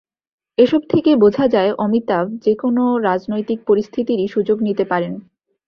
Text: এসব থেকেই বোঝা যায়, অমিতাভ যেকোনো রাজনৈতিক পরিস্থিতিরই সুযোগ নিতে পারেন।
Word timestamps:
এসব 0.57 0.81
থেকেই 0.89 1.15
বোঝা 1.15 1.45
যায়, 1.47 1.71
অমিতাভ 1.77 2.25
যেকোনো 2.45 2.83
রাজনৈতিক 2.99 3.59
পরিস্থিতিরই 3.67 4.27
সুযোগ 4.27 4.57
নিতে 4.61 4.83
পারেন। 4.85 5.13